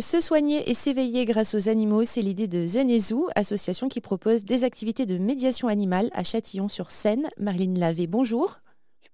[0.00, 4.64] Se soigner et s'éveiller grâce aux animaux, c'est l'idée de Zenezou, association qui propose des
[4.64, 7.28] activités de médiation animale à Châtillon-sur-Seine.
[7.38, 8.56] Marlene Lavé, bonjour.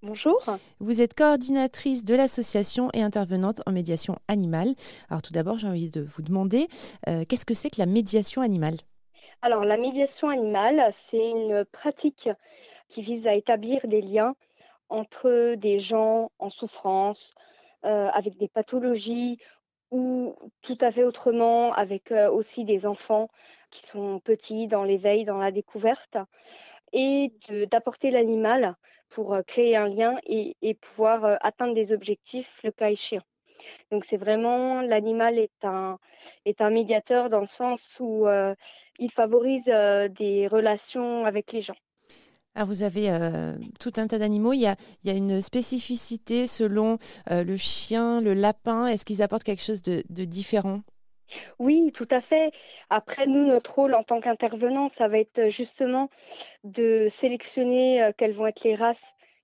[0.03, 0.43] Bonjour.
[0.79, 4.75] Vous êtes coordinatrice de l'association et intervenante en médiation animale.
[5.11, 6.67] Alors tout d'abord, j'ai envie de vous demander,
[7.09, 8.77] euh, qu'est-ce que c'est que la médiation animale?
[9.43, 12.31] Alors la médiation animale, c'est une pratique
[12.89, 14.35] qui vise à établir des liens
[14.89, 17.35] entre des gens en souffrance,
[17.85, 19.39] euh, avec des pathologies
[19.91, 23.29] ou tout à fait autrement avec euh, aussi des enfants
[23.71, 26.17] qui sont petits dans l'éveil, dans la découverte
[26.93, 27.33] et
[27.71, 28.77] d'apporter l'animal
[29.09, 33.23] pour euh, créer un lien et, pouvoir euh, atteindre des objectifs le cas échéant.
[33.91, 35.99] Donc c'est vraiment l'animal est un
[36.47, 38.27] est un médiateur dans le sens où
[38.99, 41.77] il favorise des relations avec les gens.
[42.57, 43.09] Vous avez
[43.79, 44.53] tout un tas d'animaux.
[44.53, 44.77] Il y a,
[45.13, 46.99] une spécificité selon
[47.31, 48.87] le chien, le lapin.
[48.87, 50.83] Est-ce qu'ils apportent quelque chose de, différent?
[51.59, 52.53] Oui, tout à fait.
[52.89, 56.11] Après, nous, notre rôle en tant qu'intervenant, ça va être justement
[56.65, 58.99] de sélectionner euh, quelles vont être les races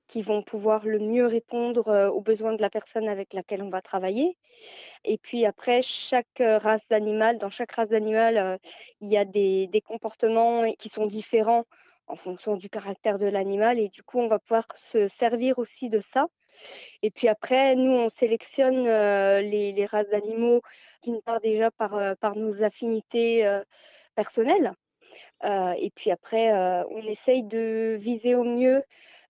[0.09, 3.71] qui vont pouvoir le mieux répondre euh, aux besoins de la personne avec laquelle on
[3.71, 4.37] va travailler.
[5.05, 8.59] Et puis après, chaque euh, race d'animal, dans chaque race d'animal,
[9.01, 11.67] il y a des comportements qui sont différents
[12.07, 13.79] en fonction du caractère de l'animal.
[13.79, 16.27] Et du coup, on va pouvoir se servir aussi de ça.
[17.03, 20.63] Et puis après, nous, on sélectionne euh, les, races d'animaux,
[21.03, 23.63] d'une part déjà par, euh, nos affinités euh,
[24.15, 24.73] personnelles.
[25.45, 26.53] et puis après,
[26.91, 28.83] on essaye de viser au mieux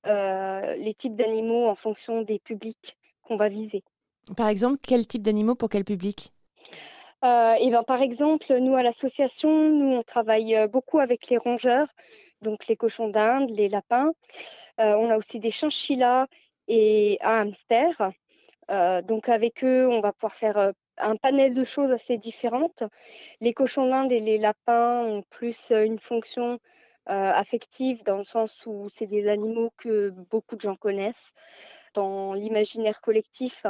[0.05, 3.83] les types d'animaux en fonction des publics qu'on va viser.
[4.37, 6.33] Par exemple, quel type d'animaux pour quel public?
[7.23, 11.89] Et ben, par exemple, nous à l'association, nous on travaille beaucoup avec les rongeurs,
[12.43, 14.13] donc les cochons d'Inde, les lapins.
[14.79, 16.27] on a aussi des chinchillas
[16.69, 18.13] et un hamster.
[19.05, 22.83] donc avec eux, on va pouvoir faire un panel de choses assez différentes.
[23.41, 26.59] Les cochons d'Inde et les lapins ont plus une fonction
[27.07, 31.33] affective dans le sens où c'est des animaux que beaucoup de gens connaissent
[31.95, 33.65] dans l'imaginaire collectif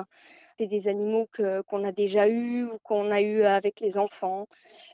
[0.65, 1.29] des animaux
[1.67, 4.49] qu'on a déjà eus ou qu'on a eu avec les enfants.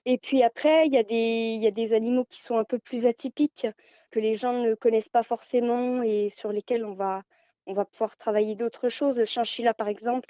[0.05, 2.81] Et puis après, il y, a des, y a des animaux qui sont un peu
[2.81, 3.69] plus atypiques,
[4.11, 7.23] que les gens ne connaissent pas forcément et sur lesquels on va,
[7.67, 9.19] on va pouvoir travailler d'autres choses.
[9.19, 10.29] Le chinchilla, par exemple,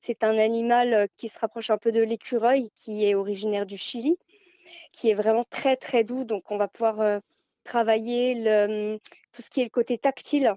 [0.00, 4.16] c'est un animal qui se rapproche un peu de l'écureuil, qui est originaire du Chili,
[4.92, 6.24] qui est vraiment très très doux.
[6.24, 7.20] Donc on va pouvoir
[7.64, 8.98] travailler le,
[9.32, 10.54] tout ce qui est le côté tactile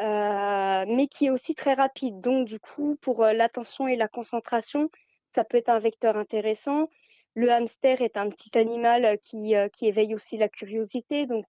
[0.00, 2.20] euh, mais qui est aussi très rapide.
[2.20, 4.90] Donc, du coup, pour euh, l'attention et la concentration,
[5.34, 6.88] ça peut être un vecteur intéressant.
[7.34, 11.26] Le hamster est un petit animal qui, euh, qui éveille aussi la curiosité.
[11.26, 11.46] Donc,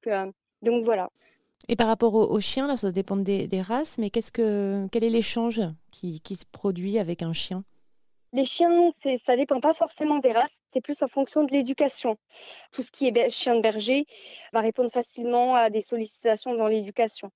[0.61, 1.09] donc voilà.
[1.67, 5.03] Et par rapport aux, chiens, là, ça dépend des, des races, mais qu'est-ce que, quel
[5.03, 5.61] est l'échange
[5.91, 7.63] qui, qui se produit avec un chien?
[8.34, 8.91] Les chiens,
[9.25, 12.17] ça dépend pas forcément des races, c'est plus en fonction de l'éducation.
[12.72, 14.06] Tout ce qui est chien de berger
[14.53, 17.31] va répondre facilement à des sollicitations dans l'éducation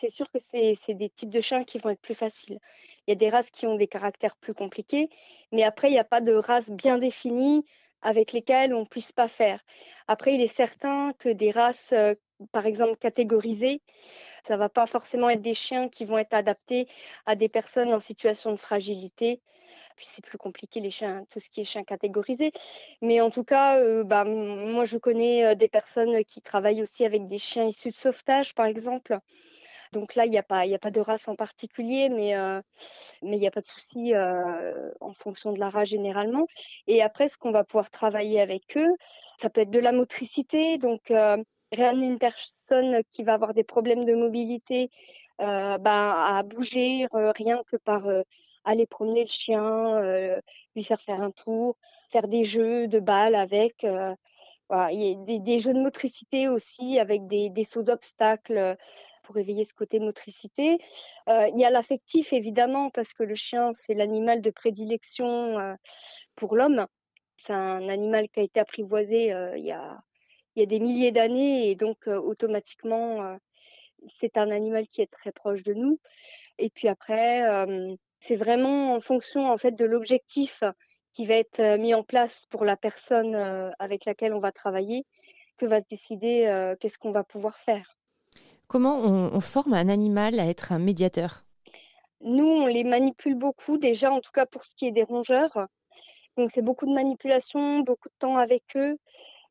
[0.00, 2.58] c'est sûr que c'est des types de chiens qui vont être plus faciles.
[3.06, 5.08] Il y a des races qui ont des caractères plus compliqués,
[5.52, 7.64] mais après, il n'y a pas de race bien définie
[8.02, 9.60] avec lesquelles on ne puisse pas faire.
[10.06, 12.14] Après, il est certain que des races, euh,
[12.52, 13.82] par exemple, catégorisées,
[14.46, 16.88] ça ne va pas forcément être des chiens qui vont être adaptés
[17.26, 19.40] à des personnes en situation de fragilité.
[19.96, 22.52] Puis c'est plus compliqué les chiens, tout ce qui est chiens catégorisés.
[23.02, 27.04] Mais en tout cas, euh, bah, moi je connais euh, des personnes qui travaillent aussi
[27.04, 29.18] avec des chiens issus de sauvetage, par exemple,
[29.92, 32.60] donc là, il n'y a, pas, a pas de race en particulier, mais euh,
[33.22, 34.12] il n'y a pas de souci
[35.00, 36.46] en fonction de la race généralement.
[36.86, 38.90] Et après, ce qu'on va pouvoir travailler avec eux,
[39.40, 41.10] ça peut être de la motricité, donc
[41.72, 44.90] réamener une personne qui va avoir des problèmes de mobilité
[45.38, 48.06] ben, à bouger rien que par
[48.64, 50.40] aller promener le chien,
[50.74, 51.76] lui faire faire un tour,
[52.10, 53.86] faire des jeux de balles avec.
[54.68, 58.76] Voilà, il y a des, jeux de motricité aussi avec des, des sauts d'obstacles
[59.28, 60.78] pour éveiller ce côté motricité.
[61.28, 65.74] Euh, il y a l'affectif, évidemment, parce que le chien, c'est l'animal de prédilection euh,
[66.34, 66.86] pour l'homme.
[67.36, 70.00] C'est un animal qui a été apprivoisé euh, il, y a,
[70.58, 73.38] il y a des milliers d'années et donc automatiquement,
[74.20, 76.00] c'est un animal qui est très proche de nous.
[76.58, 77.44] Et puis après,
[78.20, 80.62] c'est vraiment en fonction en fait de l'objectif
[81.12, 83.36] qui va être mis en place pour la personne
[83.78, 85.06] avec laquelle on va travailler
[85.58, 87.98] que va décider qu'est-ce qu'on va pouvoir faire.
[88.68, 91.44] Comment on, forme un animal à être un médiateur?
[92.20, 95.68] Nous, on les manipule beaucoup, déjà, en tout cas pour ce qui est des rongeurs.
[96.36, 98.98] Donc, c'est beaucoup de manipulation, beaucoup de temps avec eux.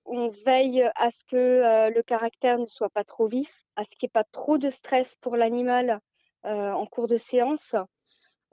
[0.08, 4.08] On veille à ce que le caractère ne soit pas trop vif, à ce qu'il
[4.08, 6.00] n'y ait pas trop de stress pour l'animal
[6.44, 7.76] en cours de séance.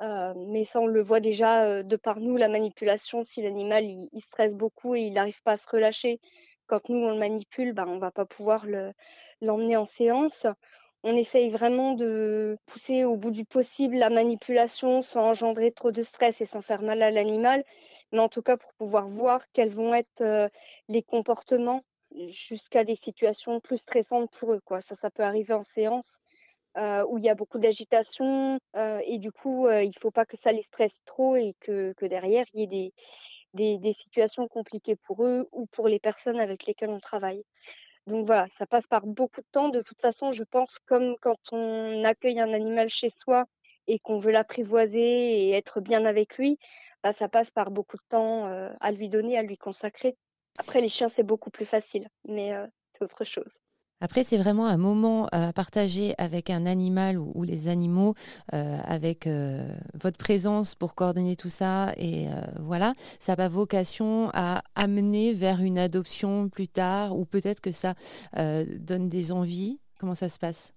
[0.00, 3.22] mais ça, on le voit déjà de par nous, la manipulation.
[3.22, 6.20] Si l'animal il, stresse beaucoup et il n'arrive pas à se relâcher,
[6.66, 8.66] quand nous on le manipule, ben, on va pas pouvoir
[9.40, 10.46] l'emmener en séance.
[11.06, 16.02] On essaye vraiment de pousser au bout du possible la manipulation sans engendrer trop de
[16.02, 17.62] stress et sans faire mal à l'animal,
[18.10, 20.50] mais en tout cas pour pouvoir voir quels vont être
[20.88, 21.84] les comportements
[22.28, 24.60] jusqu'à des situations plus stressantes pour eux.
[24.80, 26.18] Ça, ça peut arriver en séance
[26.76, 30.52] où il y a beaucoup d'agitation et du coup, il ne faut pas que ça
[30.52, 32.92] les stresse trop et que, derrière, il y ait
[33.78, 37.44] des, situations compliquées pour eux ou pour les personnes avec lesquelles on travaille.
[38.06, 39.70] Donc voilà, ça passe par beaucoup de temps.
[39.70, 43.46] De toute façon, je pense comme quand on accueille un animal chez soi
[43.86, 46.58] et qu'on veut l'apprivoiser et être bien avec lui,
[47.02, 50.16] bah, ça passe par beaucoup de temps euh, à lui donner, à lui consacrer.
[50.58, 53.52] Après, les chiens, c'est beaucoup plus facile, mais euh, c'est autre chose.
[54.04, 58.14] Après, c'est vraiment un moment à partager avec un animal ou, les animaux,
[58.52, 61.94] euh, avec euh, votre présence pour coordonner tout ça.
[61.96, 67.24] Et euh, voilà, ça n'a pas vocation à amener vers une adoption plus tard, ou
[67.24, 67.94] peut-être que ça
[68.36, 69.80] donne des envies.
[69.98, 70.74] Comment ça se passe?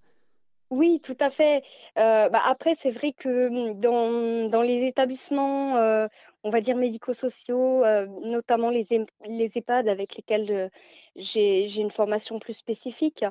[0.70, 1.62] Oui, tout à fait.
[1.98, 6.06] Euh, bah, après, c'est vrai que mmh, dans, dans les établissements, euh,
[6.44, 8.86] on va dire médico-sociaux, euh, notamment les,
[9.26, 10.70] les EHPAD avec lesquels
[11.16, 13.24] j'ai j'ai une formation plus spécifique,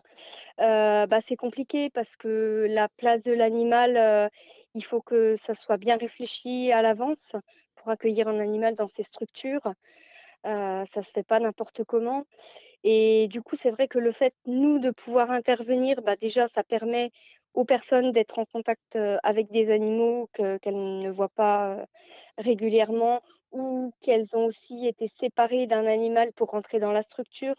[0.58, 4.32] bah, c'est compliqué parce que la place de l'animal,
[4.76, 7.36] il faut que ça soit bien réfléchi à l'avance
[7.76, 9.62] pour accueillir un animal dans ces structures.
[10.44, 12.24] Ça se fait pas n'importe comment.
[12.84, 16.64] Et du coup, c'est vrai que le fait, nous, de pouvoir intervenir, bah, déjà, ça
[16.64, 17.12] permet
[17.54, 21.86] aux personnes d'être en contact avec des animaux qu'elles ne voient pas
[22.38, 27.56] régulièrement ou qu'elles ont aussi été séparées d'un animal pour rentrer dans la structure.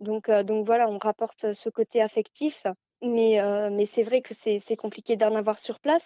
[0.00, 0.30] Donc,
[0.64, 2.66] voilà, on rapporte ce côté affectif.
[3.02, 6.02] Mais c'est vrai que c'est compliqué d'en avoir sur place.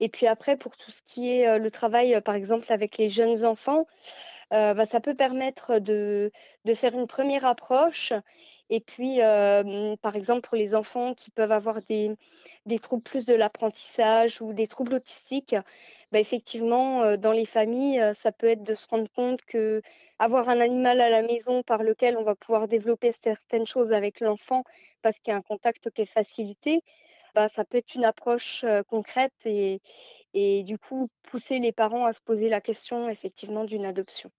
[0.00, 3.44] Et puis après, pour tout ce qui est le travail, par exemple, avec les jeunes
[3.44, 3.86] enfants,
[4.52, 6.32] euh, bah, ça peut permettre de,
[6.74, 8.12] faire une première approche.
[8.68, 12.16] Et puis, euh, par exemple, pour les enfants qui peuvent avoir des,
[12.66, 15.54] des troubles plus de l'apprentissage ou des troubles autistiques,
[16.12, 19.82] bah, effectivement, euh, dans les familles, ça peut être de se rendre compte que
[20.18, 24.20] avoir un animal à la maison par lequel on va pouvoir développer certaines choses avec
[24.20, 24.64] l'enfant
[25.02, 26.82] parce qu'il y a un contact qui est facilité,
[27.34, 29.80] bah, ça peut être une approche concrète et,
[30.34, 34.30] et du coup pousser les parents à se poser la question effectivement d'une adoption.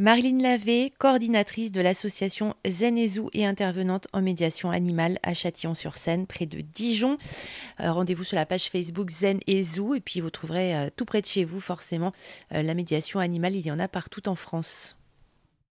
[0.00, 2.98] Marilyn Lavé, coordinatrice de l'association Zen
[3.32, 7.16] et intervenante en médiation animale à Châtillon-sur-Seine, près de Dijon.
[7.78, 9.62] Euh, rendez-vous sur la page Facebook Zen et
[9.94, 12.12] et puis vous trouverez euh, tout près de chez vous forcément
[12.52, 13.54] euh, la médiation animale.
[13.54, 14.96] Il y en a partout en France.